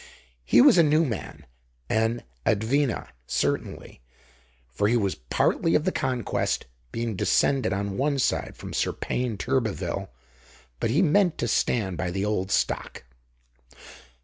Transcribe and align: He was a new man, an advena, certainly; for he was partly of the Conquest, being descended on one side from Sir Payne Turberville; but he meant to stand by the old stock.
He 0.43 0.61
was 0.61 0.79
a 0.79 0.83
new 0.83 1.05
man, 1.05 1.45
an 1.87 2.23
advena, 2.43 3.09
certainly; 3.27 4.01
for 4.67 4.87
he 4.87 4.97
was 4.97 5.13
partly 5.13 5.75
of 5.75 5.85
the 5.85 5.91
Conquest, 5.91 6.65
being 6.91 7.15
descended 7.15 7.71
on 7.71 7.97
one 7.99 8.17
side 8.17 8.57
from 8.57 8.73
Sir 8.73 8.93
Payne 8.93 9.37
Turberville; 9.37 10.09
but 10.79 10.89
he 10.89 11.03
meant 11.03 11.37
to 11.37 11.47
stand 11.47 11.97
by 11.99 12.09
the 12.09 12.25
old 12.25 12.49
stock. 12.49 13.03